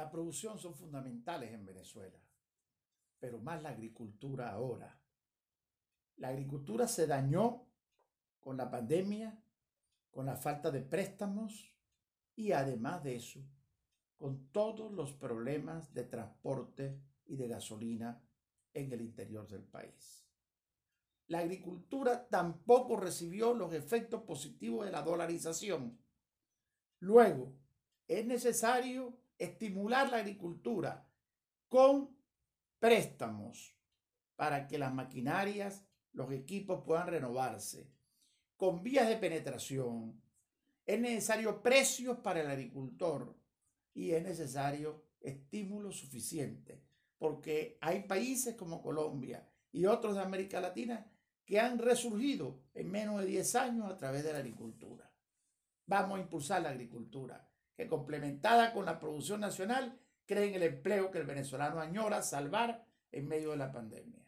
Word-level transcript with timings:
la 0.00 0.10
producción 0.10 0.58
son 0.58 0.74
fundamentales 0.74 1.52
en 1.52 1.66
Venezuela, 1.66 2.18
pero 3.18 3.38
más 3.38 3.62
la 3.62 3.68
agricultura 3.68 4.50
ahora. 4.50 4.98
La 6.16 6.28
agricultura 6.28 6.88
se 6.88 7.06
dañó 7.06 7.66
con 8.40 8.56
la 8.56 8.70
pandemia, 8.70 9.38
con 10.10 10.24
la 10.24 10.36
falta 10.36 10.70
de 10.70 10.80
préstamos 10.80 11.76
y 12.34 12.52
además 12.52 13.04
de 13.04 13.16
eso, 13.16 13.40
con 14.16 14.48
todos 14.52 14.90
los 14.90 15.12
problemas 15.12 15.92
de 15.92 16.04
transporte 16.04 16.98
y 17.26 17.36
de 17.36 17.48
gasolina 17.48 18.22
en 18.72 18.90
el 18.92 19.02
interior 19.02 19.46
del 19.48 19.64
país. 19.64 20.26
La 21.26 21.40
agricultura 21.40 22.26
tampoco 22.26 22.96
recibió 22.96 23.52
los 23.52 23.74
efectos 23.74 24.22
positivos 24.22 24.86
de 24.86 24.92
la 24.92 25.02
dolarización. 25.02 26.00
Luego, 27.00 27.52
es 28.08 28.24
necesario 28.24 29.19
estimular 29.40 30.10
la 30.10 30.18
agricultura 30.18 31.08
con 31.68 32.16
préstamos 32.78 33.74
para 34.36 34.68
que 34.68 34.78
las 34.78 34.92
maquinarias, 34.92 35.84
los 36.12 36.30
equipos 36.32 36.84
puedan 36.84 37.08
renovarse, 37.08 37.90
con 38.56 38.82
vías 38.82 39.08
de 39.08 39.16
penetración. 39.16 40.20
Es 40.86 41.00
necesario 41.00 41.62
precios 41.62 42.18
para 42.18 42.42
el 42.42 42.50
agricultor 42.50 43.34
y 43.94 44.10
es 44.10 44.22
necesario 44.22 45.04
estímulo 45.20 45.90
suficiente, 45.92 46.82
porque 47.18 47.78
hay 47.80 48.02
países 48.04 48.54
como 48.56 48.82
Colombia 48.82 49.48
y 49.72 49.86
otros 49.86 50.16
de 50.16 50.22
América 50.22 50.60
Latina 50.60 51.10
que 51.44 51.60
han 51.60 51.78
resurgido 51.78 52.60
en 52.74 52.90
menos 52.90 53.20
de 53.20 53.26
10 53.26 53.54
años 53.56 53.90
a 53.90 53.96
través 53.96 54.22
de 54.24 54.32
la 54.32 54.38
agricultura. 54.38 55.10
Vamos 55.86 56.18
a 56.18 56.22
impulsar 56.22 56.62
la 56.62 56.70
agricultura, 56.70 57.50
que 57.80 57.88
complementada 57.88 58.74
con 58.74 58.84
la 58.84 59.00
producción 59.00 59.40
nacional, 59.40 59.98
creen 60.26 60.54
el 60.54 60.64
empleo 60.64 61.10
que 61.10 61.18
el 61.18 61.24
venezolano 61.24 61.80
añora 61.80 62.20
salvar 62.20 62.84
en 63.10 63.26
medio 63.26 63.52
de 63.52 63.56
la 63.56 63.72
pandemia. 63.72 64.22